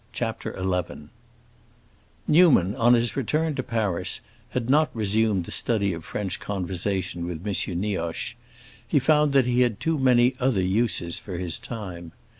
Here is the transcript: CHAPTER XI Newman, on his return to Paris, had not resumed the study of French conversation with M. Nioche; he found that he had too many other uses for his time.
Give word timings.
CHAPTER 0.13 0.55
XI 0.59 1.09
Newman, 2.27 2.75
on 2.75 2.95
his 2.95 3.15
return 3.15 3.53
to 3.53 3.61
Paris, 3.61 4.19
had 4.49 4.67
not 4.67 4.89
resumed 4.95 5.45
the 5.45 5.51
study 5.51 5.93
of 5.93 6.03
French 6.05 6.39
conversation 6.39 7.27
with 7.27 7.45
M. 7.45 7.79
Nioche; 7.79 8.35
he 8.87 8.97
found 8.97 9.31
that 9.33 9.45
he 9.45 9.61
had 9.61 9.79
too 9.79 9.99
many 9.99 10.33
other 10.39 10.63
uses 10.63 11.19
for 11.19 11.37
his 11.37 11.59
time. 11.59 12.13